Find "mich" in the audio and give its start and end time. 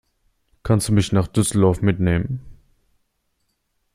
0.93-1.11